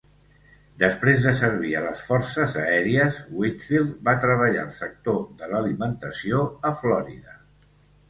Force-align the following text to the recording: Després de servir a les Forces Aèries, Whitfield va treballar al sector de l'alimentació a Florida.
Després 0.83 1.25
de 1.25 1.33
servir 1.39 1.73
a 1.79 1.83
les 1.87 2.01
Forces 2.07 2.57
Aèries, 2.63 3.21
Whitfield 3.43 3.95
va 4.09 4.19
treballar 4.27 4.67
al 4.67 4.75
sector 4.83 5.23
de 5.45 5.55
l'alimentació 5.55 6.45
a 6.73 6.77
Florida. 6.85 7.43